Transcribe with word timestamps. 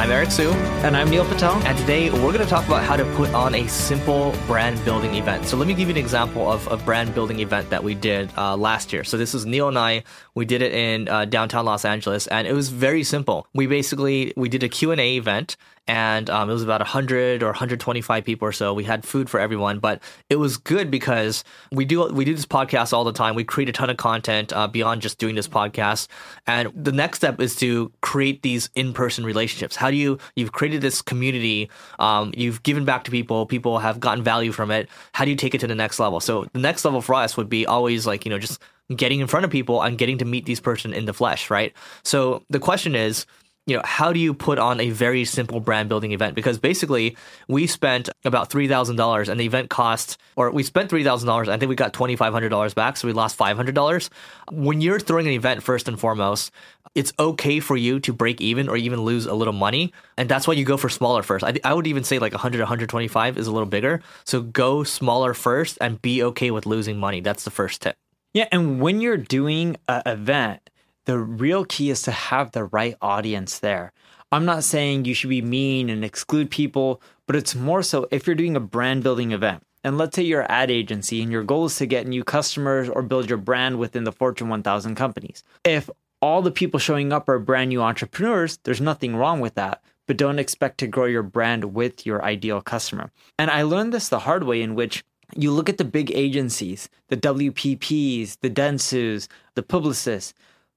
I'm 0.00 0.10
Eric 0.10 0.30
Siu. 0.30 0.50
And 0.82 0.96
I'm 0.96 1.10
Neil 1.10 1.26
Patel. 1.26 1.56
And 1.66 1.76
today 1.76 2.08
we're 2.08 2.32
going 2.32 2.38
to 2.38 2.46
talk 2.46 2.66
about 2.66 2.82
how 2.82 2.96
to 2.96 3.04
put 3.16 3.28
on 3.34 3.54
a 3.54 3.66
simple 3.68 4.34
brand 4.46 4.82
building 4.82 5.14
event. 5.16 5.44
So 5.44 5.58
let 5.58 5.68
me 5.68 5.74
give 5.74 5.88
you 5.88 5.94
an 5.94 6.00
example 6.00 6.50
of 6.50 6.66
a 6.68 6.78
brand 6.78 7.14
building 7.14 7.40
event 7.40 7.68
that 7.68 7.84
we 7.84 7.94
did 7.94 8.30
uh, 8.38 8.56
last 8.56 8.94
year. 8.94 9.04
So 9.04 9.18
this 9.18 9.34
is 9.34 9.44
Neil 9.44 9.68
and 9.68 9.78
I. 9.78 10.04
We 10.34 10.46
did 10.46 10.62
it 10.62 10.72
in 10.72 11.06
uh, 11.06 11.26
downtown 11.26 11.66
Los 11.66 11.84
Angeles, 11.84 12.26
and 12.28 12.46
it 12.48 12.54
was 12.54 12.70
very 12.70 13.02
simple. 13.02 13.46
We 13.52 13.66
basically 13.66 14.32
we 14.38 14.48
did 14.48 14.62
a 14.62 14.70
Q&A 14.70 15.18
event, 15.18 15.58
and 15.86 16.30
um, 16.30 16.48
it 16.48 16.52
was 16.52 16.62
about 16.62 16.80
100 16.80 17.42
or 17.42 17.46
125 17.46 18.24
people 18.24 18.46
or 18.46 18.52
so. 18.52 18.72
We 18.72 18.84
had 18.84 19.04
food 19.04 19.28
for 19.28 19.40
everyone, 19.40 19.80
but 19.80 20.00
it 20.28 20.36
was 20.36 20.56
good 20.56 20.90
because 20.90 21.42
we 21.72 21.84
do 21.84 22.10
we 22.12 22.24
do 22.24 22.34
this 22.34 22.46
podcast 22.46 22.92
all 22.92 23.04
the 23.04 23.12
time. 23.12 23.34
We 23.34 23.44
create 23.44 23.68
a 23.68 23.72
ton 23.72 23.90
of 23.90 23.96
content 23.96 24.52
uh, 24.52 24.68
beyond 24.68 25.02
just 25.02 25.18
doing 25.18 25.34
this 25.34 25.48
podcast, 25.48 26.06
and 26.46 26.70
the 26.74 26.92
next 26.92 27.18
step 27.18 27.40
is 27.40 27.56
to 27.56 27.92
create 28.00 28.42
these 28.42 28.70
in 28.74 28.92
person 28.92 29.24
relationships. 29.24 29.76
How 29.76 29.89
do 29.90 29.96
you 29.96 30.18
you've 30.36 30.52
created 30.52 30.80
this 30.80 31.02
community? 31.02 31.70
Um, 31.98 32.32
you've 32.36 32.62
given 32.62 32.84
back 32.84 33.04
to 33.04 33.10
people. 33.10 33.46
People 33.46 33.78
have 33.78 34.00
gotten 34.00 34.24
value 34.24 34.52
from 34.52 34.70
it. 34.70 34.88
How 35.12 35.24
do 35.24 35.30
you 35.30 35.36
take 35.36 35.54
it 35.54 35.58
to 35.58 35.66
the 35.66 35.74
next 35.74 35.98
level? 35.98 36.20
So 36.20 36.46
the 36.52 36.60
next 36.60 36.84
level 36.84 37.00
for 37.00 37.14
us 37.14 37.36
would 37.36 37.48
be 37.48 37.66
always 37.66 38.06
like 38.06 38.24
you 38.24 38.30
know 38.30 38.38
just 38.38 38.60
getting 38.94 39.20
in 39.20 39.26
front 39.26 39.44
of 39.44 39.50
people 39.50 39.82
and 39.82 39.98
getting 39.98 40.18
to 40.18 40.24
meet 40.24 40.46
these 40.46 40.60
person 40.60 40.92
in 40.92 41.04
the 41.04 41.12
flesh, 41.12 41.50
right? 41.50 41.72
So 42.02 42.42
the 42.50 42.58
question 42.58 42.94
is 42.94 43.26
you 43.66 43.76
know, 43.76 43.82
how 43.84 44.12
do 44.12 44.18
you 44.18 44.34
put 44.34 44.58
on 44.58 44.80
a 44.80 44.90
very 44.90 45.24
simple 45.24 45.60
brand 45.60 45.88
building 45.88 46.12
event? 46.12 46.34
Because 46.34 46.58
basically, 46.58 47.16
we 47.46 47.66
spent 47.68 48.08
about 48.24 48.50
three 48.50 48.66
thousand 48.66 48.96
dollars, 48.96 49.28
and 49.28 49.38
the 49.38 49.44
event 49.44 49.70
cost, 49.70 50.18
or 50.34 50.50
we 50.50 50.62
spent 50.62 50.90
three 50.90 51.04
thousand 51.04 51.28
dollars. 51.28 51.48
I 51.48 51.56
think 51.56 51.68
we 51.68 51.76
got 51.76 51.92
twenty 51.92 52.16
five 52.16 52.32
hundred 52.32 52.48
dollars 52.48 52.74
back, 52.74 52.96
so 52.96 53.06
we 53.06 53.12
lost 53.12 53.36
five 53.36 53.56
hundred 53.56 53.74
dollars. 53.74 54.10
When 54.50 54.80
you're 54.80 54.98
throwing 54.98 55.26
an 55.26 55.34
event, 55.34 55.62
first 55.62 55.86
and 55.86 56.00
foremost, 56.00 56.50
it's 56.94 57.12
okay 57.18 57.60
for 57.60 57.76
you 57.76 58.00
to 58.00 58.12
break 58.12 58.40
even 58.40 58.68
or 58.68 58.76
even 58.76 59.02
lose 59.02 59.26
a 59.26 59.34
little 59.34 59.52
money, 59.52 59.92
and 60.16 60.28
that's 60.28 60.46
why 60.46 60.54
you 60.54 60.64
go 60.64 60.76
for 60.76 60.88
smaller 60.88 61.22
first. 61.22 61.44
I, 61.44 61.54
I 61.64 61.74
would 61.74 61.86
even 61.86 62.04
say 62.04 62.18
like 62.18 62.32
100, 62.32 62.60
125 62.60 63.38
is 63.38 63.46
a 63.46 63.52
little 63.52 63.66
bigger. 63.66 64.02
So 64.24 64.42
go 64.42 64.82
smaller 64.84 65.34
first, 65.34 65.78
and 65.80 66.00
be 66.02 66.22
okay 66.22 66.50
with 66.50 66.66
losing 66.66 66.98
money. 66.98 67.20
That's 67.20 67.44
the 67.44 67.50
first 67.50 67.82
tip. 67.82 67.96
Yeah, 68.32 68.48
and 68.52 68.80
when 68.80 69.00
you're 69.00 69.16
doing 69.16 69.76
an 69.88 70.02
event 70.06 70.70
the 71.10 71.18
real 71.18 71.64
key 71.64 71.90
is 71.90 72.02
to 72.02 72.12
have 72.12 72.52
the 72.52 72.64
right 72.64 72.94
audience 73.00 73.58
there. 73.58 73.92
I'm 74.32 74.44
not 74.44 74.64
saying 74.64 75.04
you 75.04 75.14
should 75.14 75.30
be 75.30 75.42
mean 75.42 75.90
and 75.90 76.04
exclude 76.04 76.50
people, 76.50 77.02
but 77.26 77.34
it's 77.34 77.54
more 77.54 77.82
so 77.82 78.06
if 78.10 78.26
you're 78.26 78.36
doing 78.36 78.54
a 78.54 78.60
brand 78.60 79.02
building 79.02 79.32
event. 79.32 79.62
And 79.82 79.98
let's 79.98 80.14
say 80.14 80.22
you're 80.22 80.42
an 80.42 80.50
ad 80.50 80.70
agency 80.70 81.22
and 81.22 81.32
your 81.32 81.42
goal 81.42 81.66
is 81.66 81.76
to 81.78 81.86
get 81.86 82.06
new 82.06 82.22
customers 82.22 82.88
or 82.88 83.02
build 83.02 83.28
your 83.28 83.38
brand 83.38 83.78
within 83.78 84.04
the 84.04 84.12
Fortune 84.12 84.48
1000 84.48 84.94
companies. 84.94 85.42
If 85.64 85.90
all 86.20 86.42
the 86.42 86.50
people 86.50 86.78
showing 86.78 87.12
up 87.12 87.28
are 87.28 87.38
brand 87.38 87.70
new 87.70 87.82
entrepreneurs, 87.82 88.58
there's 88.64 88.80
nothing 88.80 89.16
wrong 89.16 89.40
with 89.40 89.54
that, 89.54 89.82
but 90.06 90.16
don't 90.16 90.38
expect 90.38 90.78
to 90.78 90.86
grow 90.86 91.06
your 91.06 91.22
brand 91.22 91.74
with 91.74 92.04
your 92.04 92.24
ideal 92.24 92.60
customer. 92.60 93.10
And 93.38 93.50
I 93.50 93.62
learned 93.62 93.92
this 93.92 94.08
the 94.08 94.20
hard 94.20 94.44
way 94.44 94.60
in 94.60 94.74
which 94.74 95.04
you 95.36 95.50
look 95.52 95.68
at 95.68 95.78
the 95.78 95.84
big 95.84 96.10
agencies, 96.12 96.88
the 97.08 97.16
WPPs, 97.16 98.38
the 98.40 98.50
Dentsus, 98.50 99.28
the 99.54 99.62
Publicis, 99.62 100.32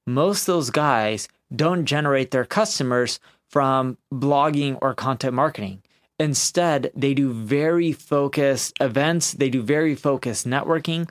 most 0.06 0.42
of 0.42 0.54
those 0.54 0.70
guys 0.70 1.28
don't 1.54 1.84
generate 1.86 2.30
their 2.30 2.44
customers 2.44 3.18
from 3.48 3.98
blogging 4.12 4.78
or 4.82 4.94
content 4.94 5.34
marketing. 5.34 5.82
Instead, 6.18 6.92
they 6.94 7.14
do 7.14 7.32
very 7.32 7.92
focused 7.92 8.74
events, 8.80 9.32
they 9.32 9.50
do 9.50 9.62
very 9.62 9.94
focused 9.94 10.46
networking. 10.46 11.10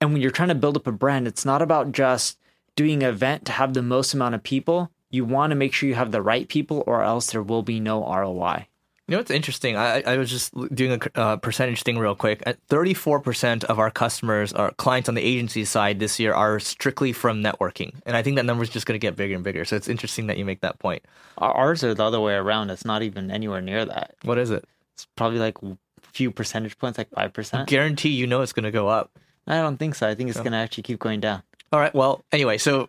And 0.00 0.12
when 0.12 0.20
you're 0.20 0.30
trying 0.30 0.48
to 0.48 0.54
build 0.54 0.76
up 0.76 0.86
a 0.86 0.92
brand, 0.92 1.28
it's 1.28 1.44
not 1.44 1.62
about 1.62 1.92
just 1.92 2.38
doing 2.76 3.02
an 3.02 3.08
event 3.08 3.44
to 3.46 3.52
have 3.52 3.74
the 3.74 3.82
most 3.82 4.14
amount 4.14 4.34
of 4.34 4.42
people. 4.42 4.90
You 5.10 5.24
want 5.24 5.50
to 5.50 5.56
make 5.56 5.72
sure 5.72 5.88
you 5.88 5.94
have 5.94 6.12
the 6.12 6.22
right 6.22 6.48
people, 6.48 6.82
or 6.86 7.02
else 7.02 7.32
there 7.32 7.42
will 7.42 7.62
be 7.62 7.80
no 7.80 8.02
ROI. 8.02 8.66
You 9.08 9.12
know 9.12 9.18
what's 9.18 9.32
interesting? 9.32 9.76
I, 9.76 10.00
I 10.02 10.16
was 10.16 10.30
just 10.30 10.54
doing 10.74 10.92
a 10.92 11.20
uh, 11.20 11.36
percentage 11.36 11.82
thing 11.82 11.98
real 11.98 12.14
quick. 12.14 12.42
34% 12.70 13.64
of 13.64 13.78
our 13.78 13.90
customers, 13.90 14.52
our 14.52 14.70
clients 14.72 15.08
on 15.08 15.16
the 15.16 15.20
agency 15.20 15.64
side 15.64 15.98
this 15.98 16.20
year 16.20 16.32
are 16.32 16.60
strictly 16.60 17.12
from 17.12 17.42
networking. 17.42 17.94
And 18.06 18.16
I 18.16 18.22
think 18.22 18.36
that 18.36 18.44
number 18.44 18.62
is 18.62 18.70
just 18.70 18.86
going 18.86 18.98
to 18.98 19.04
get 19.04 19.16
bigger 19.16 19.34
and 19.34 19.42
bigger. 19.42 19.64
So 19.64 19.74
it's 19.74 19.88
interesting 19.88 20.28
that 20.28 20.38
you 20.38 20.44
make 20.44 20.60
that 20.60 20.78
point. 20.78 21.04
Ours 21.36 21.82
are 21.82 21.94
the 21.94 22.04
other 22.04 22.20
way 22.20 22.34
around. 22.34 22.70
It's 22.70 22.84
not 22.84 23.02
even 23.02 23.30
anywhere 23.30 23.60
near 23.60 23.84
that. 23.84 24.14
What 24.22 24.38
is 24.38 24.50
it? 24.50 24.64
It's 24.94 25.06
probably 25.16 25.40
like 25.40 25.60
a 25.62 25.76
few 26.00 26.30
percentage 26.30 26.78
points, 26.78 26.96
like 26.96 27.10
5%. 27.10 27.60
I 27.60 27.64
guarantee 27.64 28.10
you 28.10 28.28
know 28.28 28.40
it's 28.40 28.52
going 28.52 28.64
to 28.64 28.70
go 28.70 28.88
up. 28.88 29.18
I 29.46 29.56
don't 29.56 29.76
think 29.76 29.96
so. 29.96 30.08
I 30.08 30.14
think 30.14 30.30
it's 30.30 30.38
going 30.38 30.52
to 30.52 30.58
actually 30.58 30.84
keep 30.84 31.00
going 31.00 31.18
down. 31.18 31.42
All 31.72 31.80
right. 31.80 31.94
Well, 31.94 32.24
anyway, 32.32 32.58
so 32.58 32.88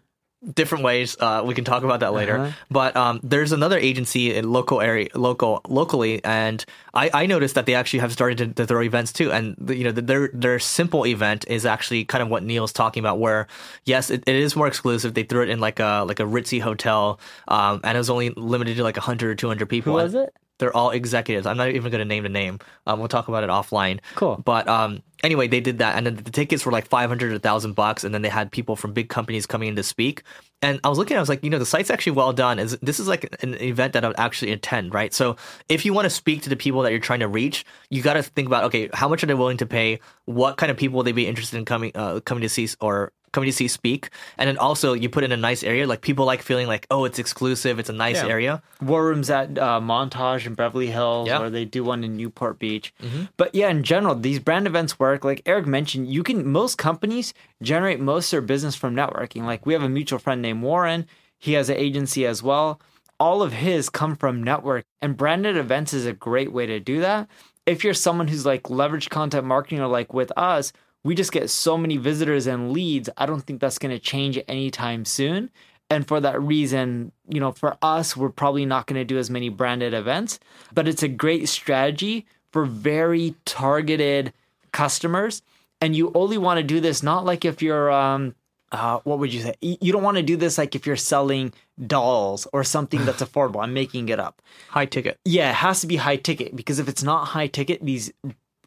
different 0.52 0.84
ways. 0.84 1.16
Uh, 1.20 1.44
we 1.46 1.54
can 1.54 1.64
talk 1.64 1.84
about 1.84 2.02
that 2.02 2.14
later. 2.14 2.38
Uh-huh. 2.38 2.52
But 2.70 2.96
um, 2.96 3.20
there's 3.24 3.52
another 3.52 3.78
agency 3.78 4.34
in 4.34 4.52
local 4.52 4.82
area, 4.82 5.08
local 5.16 5.62
locally, 5.68 6.24
and 6.24 6.64
I, 6.94 7.10
I 7.14 7.26
noticed 7.26 7.56
that 7.56 7.66
they 7.66 7.76
actually 7.76 8.00
have 8.00 8.12
started 8.12 8.38
to, 8.40 8.48
to 8.48 8.68
throw 8.68 8.82
events 8.82 9.14
too. 9.14 9.32
And 9.32 9.56
the, 9.58 9.76
you 9.76 9.84
know, 9.86 9.92
the, 9.92 10.02
their 10.02 10.30
their 10.34 10.60
simple 10.60 11.06
event 11.06 11.46
is 11.48 11.66
actually 11.66 12.06
kind 12.06 12.22
of 12.22 12.30
what 12.30 12.44
Neil's 12.44 12.74
talking 12.74 13.02
about. 13.02 13.20
Where 13.20 13.48
yes, 13.86 14.10
it, 14.10 14.24
it 14.28 14.36
is 14.36 14.56
more 14.56 14.68
exclusive. 14.68 15.14
They 15.14 15.24
threw 15.24 15.44
it 15.44 15.50
in 15.50 15.60
like 15.60 15.80
a 15.80 16.04
like 16.08 16.20
a 16.20 16.24
ritzy 16.24 16.62
hotel, 16.62 17.20
um, 17.48 17.80
and 17.84 17.96
it 17.96 18.00
was 18.00 18.10
only 18.10 18.32
limited 18.32 18.78
to 18.78 18.84
like 18.84 18.98
100 18.98 19.30
or 19.30 19.36
200 19.36 19.68
people. 19.68 19.94
Who 19.94 20.04
was 20.04 20.16
it? 20.16 20.34
They're 20.60 20.76
all 20.76 20.92
executives. 20.92 21.46
I'm 21.46 21.58
not 21.58 21.70
even 21.70 21.92
going 21.92 22.00
to 22.00 22.06
name 22.06 22.24
the 22.24 22.30
name. 22.30 22.60
Um, 22.86 23.00
we'll 23.00 23.08
talk 23.08 23.28
about 23.28 23.44
it 23.44 23.50
offline. 23.50 24.00
Cool. 24.16 24.42
But 24.44 24.68
um, 24.68 25.02
anyway, 25.24 25.48
they 25.48 25.60
did 25.60 25.80
that, 25.80 25.96
and 25.98 26.06
then 26.06 26.16
the 26.16 26.32
tickets 26.32 26.66
were 26.66 26.72
like 26.72 26.88
500 26.88 27.28
to 27.28 27.34
1,000 27.34 27.74
bucks, 27.74 28.04
and 28.04 28.14
then 28.14 28.22
they 28.22 28.30
had 28.30 28.52
people 28.52 28.76
from 28.76 28.94
big 28.94 29.10
companies 29.10 29.46
coming 29.46 29.70
in 29.70 29.76
to 29.76 29.84
speak. 29.84 30.24
And 30.62 30.80
I 30.84 30.90
was 30.90 30.98
looking, 30.98 31.18
I 31.18 31.20
was 31.20 31.28
like, 31.28 31.44
you 31.44 31.50
know, 31.50 31.60
the 31.60 31.66
site's 31.66 31.90
actually 31.90 32.14
well 32.14 32.32
done. 32.32 32.58
Is 32.58 32.78
this 32.82 33.00
is 33.00 33.08
like 33.08 33.36
an 33.44 33.56
event 33.62 33.94
that 33.94 34.06
I 34.06 34.08
would 34.08 34.20
actually 34.20 34.52
attend, 34.52 34.94
right? 34.94 35.14
So 35.14 35.36
if 35.68 35.86
you 35.86 35.94
want 35.94 36.06
to 36.06 36.10
speak 36.10 36.42
to 36.44 36.50
the 36.50 36.56
people 36.56 36.84
that 36.84 36.92
you're 36.92 37.02
trying 37.02 37.20
to 37.20 37.28
reach, 37.28 37.66
you 37.90 38.02
got 38.02 38.14
to 38.14 38.24
think 38.24 38.48
about, 38.48 38.64
okay, 38.66 38.90
how 38.94 39.10
much 39.10 39.24
are 39.24 39.28
they 39.28 39.34
willing 39.34 39.58
to 39.58 39.66
pay? 39.66 40.00
What 40.26 40.56
kind 40.58 40.72
of 40.72 40.78
people 40.78 40.96
will 40.96 41.04
they 41.04 41.12
be 41.12 41.28
interested 41.28 41.58
in 41.58 41.66
coming 41.66 41.92
uh, 41.96 42.22
coming 42.22 42.44
to 42.44 42.50
see 42.50 42.70
or 42.80 43.12
coming 43.34 43.50
to 43.50 43.54
see 43.54 43.68
speak. 43.68 44.10
And 44.38 44.48
then 44.48 44.58
also 44.58 44.94
you 44.94 45.10
put 45.10 45.26
in 45.26 45.32
a 45.34 45.38
nice 45.38 45.64
area. 45.64 45.86
Like 45.86 46.02
people 46.02 46.26
like 46.26 46.42
feeling 46.42 46.68
like 46.68 46.88
oh 46.90 47.04
it's 47.04 47.20
exclusive. 47.20 47.80
It's 47.80 47.90
a 47.90 47.94
nice 47.94 48.24
yeah. 48.24 48.30
area. 48.30 48.62
War 48.82 49.06
rooms 49.06 49.30
at 49.30 49.58
uh, 49.58 49.82
montage 49.82 50.46
in 50.46 50.54
beverly 50.54 50.88
hills 50.88 51.28
yeah. 51.28 51.42
or 51.42 51.50
they 51.50 51.66
do 51.66 51.84
one 51.84 52.04
in 52.04 52.16
newport 52.16 52.60
beach. 52.60 52.94
Mm-hmm. 53.02 53.24
but 53.36 53.54
yeah 53.54 53.70
in 53.70 53.84
general 53.84 54.16
these 54.16 54.40
brand 54.40 54.68
events 54.68 54.98
work. 55.00 55.26
Like 55.26 55.42
eric 55.46 55.66
mentioned 55.66 56.08
you 56.08 56.24
can 56.24 56.48
most 56.48 56.78
companies 56.78 57.34
generate 57.62 58.00
most 58.00 58.28
of 58.28 58.32
their 58.32 58.42
business 58.42 58.76
from 58.76 58.96
networking. 58.96 59.44
Like 59.44 59.66
we 59.66 59.74
have 59.74 59.84
a 59.84 59.90
mutual 59.90 60.20
friend 60.20 60.42
named 60.42 60.62
warren. 60.62 61.06
He 61.40 61.54
has 61.54 61.70
an 61.70 61.76
agency 61.76 62.26
as 62.26 62.42
well. 62.42 62.80
All 63.20 63.42
of 63.42 63.54
his 63.54 63.90
come 63.90 64.16
from 64.16 64.44
network 64.44 64.86
and 65.02 65.18
branded 65.18 65.58
events 65.58 65.94
is 65.94 66.06
a 66.06 66.14
great 66.14 66.52
way 66.52 66.66
to 66.66 66.80
do 66.80 67.02
that. 67.02 67.28
If 67.66 67.84
you're 67.84 67.94
someone 67.94 68.28
who's 68.28 68.46
like 68.46 68.70
leverage 68.70 69.10
content 69.10 69.46
marketing 69.46 69.80
or 69.80 69.88
like 69.88 70.14
with 70.14 70.32
us 70.38 70.74
we 71.04 71.16
just 71.16 71.32
get 71.32 71.50
so 71.50 71.78
many 71.78 71.98
visitors 71.98 72.48
and 72.48 72.72
leads. 72.72 73.10
I 73.18 73.26
don't 73.26 73.42
think 73.42 73.60
that's 73.60 73.78
going 73.78 73.94
to 73.94 74.00
change 74.00 74.40
anytime 74.48 75.06
soon. 75.06 75.50
And 75.90 76.08
for 76.08 76.20
that 76.22 76.42
reason, 76.42 77.12
you 77.28 77.40
know, 77.40 77.52
for 77.52 77.78
us, 77.82 78.16
we're 78.16 78.30
probably 78.30 78.66
not 78.66 78.88
going 78.88 79.00
to 79.00 79.06
do 79.06 79.18
as 79.18 79.30
many 79.30 79.50
branded 79.50 79.94
events, 79.94 80.40
but 80.74 80.88
it's 80.88 81.04
a 81.04 81.08
great 81.08 81.50
strategy 81.50 82.26
for 82.52 82.66
very 82.66 83.36
targeted 83.46 84.34
customers. 84.72 85.42
And 85.82 85.96
you 85.96 86.12
only 86.16 86.38
want 86.38 86.58
to 86.58 86.64
do 86.64 86.80
this 86.80 87.04
not 87.04 87.26
like 87.26 87.44
if 87.44 87.62
you're, 87.62 87.92
um, 87.92 88.34
uh, 88.72 89.00
what 89.04 89.20
would 89.20 89.32
you 89.34 89.42
say? 89.42 89.54
You 89.62 89.92
don't 89.92 90.02
want 90.02 90.18
to 90.18 90.24
do 90.24 90.36
this 90.38 90.58
like 90.58 90.74
if 90.74 90.88
you're 90.88 90.96
selling 90.96 91.54
dolls 91.86 92.48
or 92.54 92.64
something 92.64 93.06
that's 93.06 93.22
affordable. 93.24 93.62
I'm 93.62 93.74
making 93.74 94.10
it 94.10 94.20
up. 94.20 94.42
High 94.70 94.86
ticket. 94.86 95.20
Yeah, 95.26 95.52
it 95.52 95.56
has 95.56 95.82
to 95.82 95.88
be 95.88 95.98
high 95.98 96.16
ticket 96.16 96.56
because 96.56 96.80
if 96.80 96.88
it's 96.88 97.04
not 97.04 97.26
high 97.26 97.48
ticket, 97.48 97.86
these 97.86 98.12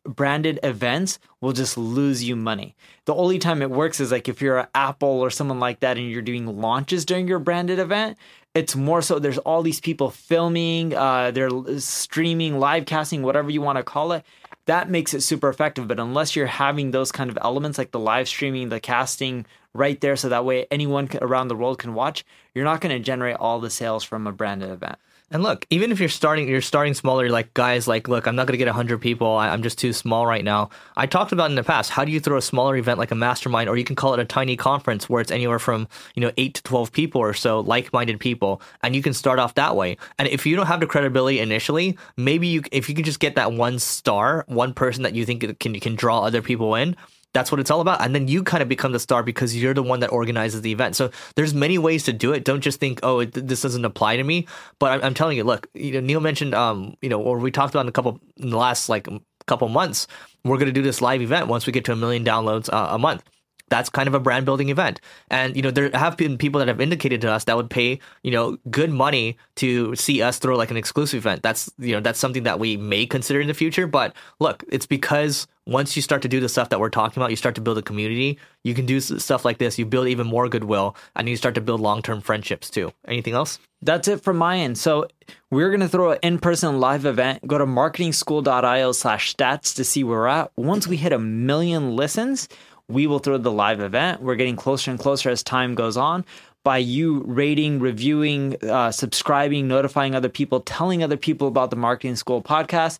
branded 0.06 0.60
events 0.62 1.18
will 1.40 1.52
just 1.52 1.76
lose 1.76 2.24
you 2.24 2.36
money. 2.36 2.74
The 3.04 3.14
only 3.14 3.38
time 3.38 3.62
it 3.62 3.70
works 3.70 4.00
is 4.00 4.10
like 4.12 4.28
if 4.28 4.40
you're 4.40 4.58
an 4.58 4.68
Apple 4.74 5.08
or 5.08 5.30
someone 5.30 5.60
like 5.60 5.80
that 5.80 5.96
and 5.96 6.10
you're 6.10 6.22
doing 6.22 6.60
launches 6.60 7.04
during 7.04 7.28
your 7.28 7.38
branded 7.38 7.78
event. 7.78 8.18
It's 8.54 8.74
more 8.74 9.02
so 9.02 9.18
there's 9.18 9.38
all 9.38 9.62
these 9.62 9.80
people 9.80 10.10
filming, 10.10 10.94
uh, 10.94 11.30
they're 11.30 11.50
streaming, 11.78 12.58
live 12.58 12.86
casting, 12.86 13.22
whatever 13.22 13.50
you 13.50 13.60
want 13.60 13.76
to 13.76 13.82
call 13.82 14.12
it. 14.12 14.24
That 14.64 14.88
makes 14.88 15.12
it 15.12 15.20
super 15.22 15.48
effective. 15.50 15.86
But 15.86 16.00
unless 16.00 16.34
you're 16.34 16.46
having 16.46 16.90
those 16.90 17.12
kind 17.12 17.28
of 17.28 17.38
elements 17.42 17.76
like 17.76 17.90
the 17.90 18.00
live 18.00 18.28
streaming, 18.28 18.70
the 18.70 18.80
casting 18.80 19.44
right 19.76 20.00
there, 20.00 20.16
so 20.16 20.28
that 20.28 20.44
way 20.44 20.66
anyone 20.70 21.08
around 21.20 21.48
the 21.48 21.56
world 21.56 21.78
can 21.78 21.94
watch, 21.94 22.24
you're 22.54 22.64
not 22.64 22.80
going 22.80 22.96
to 22.96 23.02
generate 23.02 23.36
all 23.36 23.60
the 23.60 23.70
sales 23.70 24.04
from 24.04 24.26
a 24.26 24.32
branded 24.32 24.70
event. 24.70 24.98
And 25.28 25.42
look, 25.42 25.66
even 25.70 25.90
if 25.90 25.98
you're 25.98 26.08
starting, 26.08 26.46
you're 26.46 26.60
starting 26.60 26.94
smaller. 26.94 27.24
You're 27.24 27.32
like 27.32 27.52
guys, 27.52 27.88
like, 27.88 28.06
look, 28.06 28.28
I'm 28.28 28.36
not 28.36 28.46
gonna 28.46 28.58
get 28.58 28.68
hundred 28.68 29.00
people. 29.00 29.36
I, 29.36 29.52
am 29.52 29.60
just 29.60 29.76
too 29.76 29.92
small 29.92 30.24
right 30.24 30.44
now. 30.44 30.70
I 30.96 31.06
talked 31.06 31.32
about 31.32 31.50
in 31.50 31.56
the 31.56 31.64
past. 31.64 31.90
How 31.90 32.04
do 32.04 32.12
you 32.12 32.20
throw 32.20 32.36
a 32.36 32.42
smaller 32.42 32.76
event 32.76 32.98
like 32.98 33.10
a 33.10 33.16
mastermind, 33.16 33.68
or 33.68 33.76
you 33.76 33.82
can 33.82 33.96
call 33.96 34.14
it 34.14 34.20
a 34.20 34.24
tiny 34.24 34.56
conference 34.56 35.08
where 35.08 35.20
it's 35.20 35.32
anywhere 35.32 35.58
from 35.58 35.88
you 36.14 36.20
know 36.20 36.30
eight 36.36 36.54
to 36.54 36.62
twelve 36.62 36.92
people 36.92 37.20
or 37.20 37.34
so, 37.34 37.58
like-minded 37.58 38.20
people, 38.20 38.62
and 38.84 38.94
you 38.94 39.02
can 39.02 39.12
start 39.12 39.40
off 39.40 39.54
that 39.54 39.74
way. 39.74 39.96
And 40.16 40.28
if 40.28 40.46
you 40.46 40.54
don't 40.54 40.66
have 40.66 40.78
the 40.78 40.86
credibility 40.86 41.40
initially, 41.40 41.98
maybe 42.16 42.46
you, 42.46 42.62
if 42.70 42.88
you 42.88 42.94
can 42.94 43.04
just 43.04 43.18
get 43.18 43.34
that 43.34 43.52
one 43.52 43.80
star, 43.80 44.44
one 44.46 44.74
person 44.74 45.02
that 45.02 45.16
you 45.16 45.26
think 45.26 45.58
can 45.58 45.74
can 45.80 45.96
draw 45.96 46.20
other 46.22 46.40
people 46.40 46.76
in 46.76 46.96
that's 47.36 47.52
what 47.52 47.60
it's 47.60 47.70
all 47.70 47.82
about. 47.82 48.00
And 48.00 48.14
then 48.14 48.28
you 48.28 48.42
kind 48.42 48.62
of 48.62 48.68
become 48.68 48.92
the 48.92 48.98
star 48.98 49.22
because 49.22 49.54
you're 49.54 49.74
the 49.74 49.82
one 49.82 50.00
that 50.00 50.10
organizes 50.10 50.62
the 50.62 50.72
event. 50.72 50.96
So 50.96 51.10
there's 51.34 51.52
many 51.52 51.76
ways 51.76 52.04
to 52.04 52.12
do 52.14 52.32
it. 52.32 52.46
Don't 52.46 52.62
just 52.62 52.80
think, 52.80 53.00
oh, 53.02 53.20
it, 53.20 53.32
this 53.32 53.60
doesn't 53.60 53.84
apply 53.84 54.16
to 54.16 54.24
me. 54.24 54.46
But 54.78 54.92
I'm, 54.92 55.04
I'm, 55.04 55.14
telling 55.14 55.36
you, 55.36 55.44
look, 55.44 55.68
you 55.74 55.92
know, 55.92 56.00
Neil 56.00 56.20
mentioned, 56.20 56.54
um, 56.54 56.96
you 57.02 57.10
know, 57.10 57.20
or 57.20 57.38
we 57.38 57.50
talked 57.50 57.74
about 57.74 57.82
in 57.82 57.88
a 57.88 57.92
couple 57.92 58.18
in 58.38 58.48
the 58.48 58.56
last 58.56 58.88
like 58.88 59.06
couple 59.46 59.68
months, 59.68 60.06
we're 60.44 60.56
going 60.56 60.66
to 60.66 60.72
do 60.72 60.80
this 60.80 61.02
live 61.02 61.20
event 61.20 61.46
once 61.46 61.66
we 61.66 61.72
get 61.74 61.84
to 61.84 61.92
a 61.92 61.96
million 61.96 62.24
downloads 62.24 62.72
uh, 62.72 62.88
a 62.92 62.98
month 62.98 63.22
that's 63.68 63.88
kind 63.88 64.08
of 64.08 64.14
a 64.14 64.20
brand 64.20 64.44
building 64.44 64.68
event. 64.68 65.00
And 65.30 65.56
you 65.56 65.62
know, 65.62 65.70
there 65.70 65.90
have 65.94 66.16
been 66.16 66.38
people 66.38 66.58
that 66.60 66.68
have 66.68 66.80
indicated 66.80 67.20
to 67.22 67.30
us 67.30 67.44
that 67.44 67.56
would 67.56 67.70
pay, 67.70 67.98
you 68.22 68.30
know, 68.30 68.58
good 68.70 68.90
money 68.90 69.36
to 69.56 69.94
see 69.96 70.22
us 70.22 70.38
throw 70.38 70.56
like 70.56 70.70
an 70.70 70.76
exclusive 70.76 71.18
event. 71.18 71.42
That's 71.42 71.70
you 71.78 71.94
know, 71.94 72.00
that's 72.00 72.18
something 72.18 72.44
that 72.44 72.58
we 72.58 72.76
may 72.76 73.06
consider 73.06 73.40
in 73.40 73.48
the 73.48 73.54
future. 73.54 73.86
But 73.86 74.14
look, 74.38 74.64
it's 74.68 74.86
because 74.86 75.46
once 75.66 75.96
you 75.96 76.02
start 76.02 76.22
to 76.22 76.28
do 76.28 76.38
the 76.38 76.48
stuff 76.48 76.68
that 76.68 76.78
we're 76.78 76.90
talking 76.90 77.20
about, 77.20 77.30
you 77.30 77.36
start 77.36 77.56
to 77.56 77.60
build 77.60 77.76
a 77.76 77.82
community. 77.82 78.38
You 78.62 78.74
can 78.74 78.86
do 78.86 79.00
stuff 79.00 79.44
like 79.44 79.58
this. 79.58 79.78
You 79.78 79.86
build 79.86 80.06
even 80.08 80.26
more 80.26 80.48
goodwill, 80.48 80.96
and 81.16 81.28
you 81.28 81.36
start 81.36 81.56
to 81.56 81.60
build 81.60 81.80
long 81.80 82.02
term 82.02 82.20
friendships 82.20 82.70
too. 82.70 82.92
Anything 83.06 83.34
else? 83.34 83.58
That's 83.82 84.08
it 84.08 84.22
from 84.22 84.38
my 84.38 84.58
end. 84.58 84.78
So 84.78 85.06
we're 85.50 85.70
going 85.70 85.80
to 85.80 85.88
throw 85.88 86.12
an 86.12 86.18
in-person 86.22 86.80
live 86.80 87.04
event. 87.04 87.46
Go 87.46 87.58
to 87.58 87.66
marketingschool.io 87.66 88.92
slash 88.92 89.34
stats 89.34 89.74
to 89.76 89.84
see 89.84 90.02
where 90.02 90.18
we're 90.18 90.26
at. 90.28 90.50
Once 90.56 90.86
we 90.86 90.96
hit 90.96 91.12
a 91.12 91.18
million 91.18 91.94
listens, 91.94 92.48
we 92.88 93.06
will 93.06 93.18
throw 93.18 93.38
the 93.38 93.52
live 93.52 93.80
event. 93.80 94.22
We're 94.22 94.36
getting 94.36 94.56
closer 94.56 94.90
and 94.90 95.00
closer 95.00 95.30
as 95.30 95.42
time 95.42 95.74
goes 95.74 95.96
on. 95.96 96.24
By 96.64 96.78
you 96.78 97.22
rating, 97.26 97.78
reviewing, 97.78 98.56
uh, 98.64 98.90
subscribing, 98.90 99.68
notifying 99.68 100.14
other 100.14 100.28
people, 100.28 100.60
telling 100.60 101.02
other 101.02 101.16
people 101.16 101.46
about 101.48 101.70
the 101.70 101.76
Marketing 101.76 102.16
School 102.16 102.42
podcast, 102.42 102.98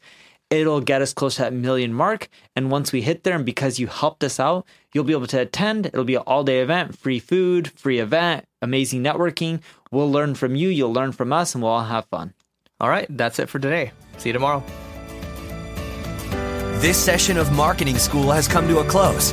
it'll 0.51 0.81
get 0.81 1.03
us 1.03 1.13
close 1.13 1.37
to 1.37 1.43
that 1.43 1.53
million 1.53 1.93
mark. 1.93 2.29
And 2.55 2.71
once 2.71 2.93
we 2.93 3.03
hit 3.03 3.25
there, 3.25 3.35
and 3.35 3.45
because 3.45 3.81
you 3.81 3.89
helped 3.89 4.23
us 4.23 4.39
out, 4.39 4.67
you'll 4.93 5.05
be 5.05 5.13
able 5.13 5.27
to 5.29 5.41
attend. 5.41 5.87
It'll 5.87 6.05
be 6.05 6.15
an 6.15 6.23
all 6.27 6.45
day 6.45 6.61
event, 6.61 6.97
free 6.97 7.19
food, 7.19 7.73
free 7.73 7.99
event, 7.99 8.47
amazing 8.63 9.03
networking. 9.03 9.61
We'll 9.91 10.11
learn 10.11 10.37
from 10.37 10.55
you, 10.55 10.69
you'll 10.69 10.93
learn 10.93 11.13
from 11.13 11.33
us, 11.33 11.55
and 11.55 11.63
we'll 11.63 11.73
all 11.73 11.85
have 11.85 12.07
fun. 12.07 12.35
All 12.81 12.89
right, 12.89 13.07
that's 13.11 13.39
it 13.39 13.49
for 13.49 13.59
today. 13.59 13.93
See 14.19 14.29
you 14.29 14.33
tomorrow. 14.33 14.63
This 16.79 16.99
session 16.99 17.37
of 17.37 17.51
Marketing 17.53 17.99
School 17.99 18.31
has 18.31 18.47
come 18.47 18.69
to 18.69 18.79
a 18.79 18.85
close. 18.85 19.33